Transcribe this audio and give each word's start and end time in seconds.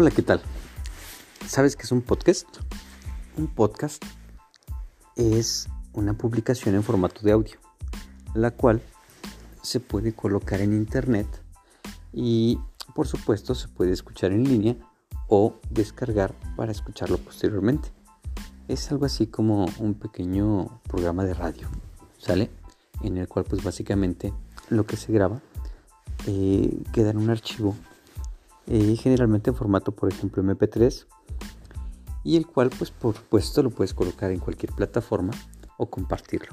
Hola, 0.00 0.12
¿qué 0.12 0.22
tal? 0.22 0.40
¿Sabes 1.48 1.74
qué 1.74 1.82
es 1.82 1.90
un 1.90 2.02
podcast? 2.02 2.46
Un 3.36 3.48
podcast 3.48 4.00
es 5.16 5.68
una 5.92 6.16
publicación 6.16 6.76
en 6.76 6.84
formato 6.84 7.22
de 7.22 7.32
audio, 7.32 7.58
la 8.32 8.52
cual 8.52 8.80
se 9.60 9.80
puede 9.80 10.12
colocar 10.12 10.60
en 10.60 10.72
internet 10.72 11.26
y 12.12 12.60
por 12.94 13.08
supuesto 13.08 13.56
se 13.56 13.66
puede 13.66 13.90
escuchar 13.90 14.30
en 14.30 14.44
línea 14.44 14.76
o 15.26 15.56
descargar 15.68 16.32
para 16.54 16.70
escucharlo 16.70 17.18
posteriormente. 17.18 17.88
Es 18.68 18.92
algo 18.92 19.04
así 19.04 19.26
como 19.26 19.66
un 19.80 19.94
pequeño 19.94 20.80
programa 20.84 21.24
de 21.24 21.34
radio, 21.34 21.68
¿sale? 22.18 22.52
En 23.02 23.18
el 23.18 23.26
cual 23.26 23.46
pues 23.46 23.64
básicamente 23.64 24.32
lo 24.70 24.86
que 24.86 24.96
se 24.96 25.12
graba 25.12 25.40
eh, 26.28 26.84
queda 26.92 27.10
en 27.10 27.16
un 27.16 27.30
archivo 27.30 27.74
eh, 28.70 28.96
generalmente 28.96 29.48
en 29.48 29.56
formato 29.56 29.92
por 29.92 30.12
ejemplo 30.12 30.42
mp3 30.42 31.06
y 32.22 32.36
el 32.36 32.46
cual 32.46 32.68
pues 32.76 32.90
por 32.90 33.16
supuesto 33.16 33.62
lo 33.62 33.70
puedes 33.70 33.94
colocar 33.94 34.30
en 34.30 34.40
cualquier 34.40 34.72
plataforma 34.72 35.32
o 35.78 35.88
compartirlo. 35.88 36.52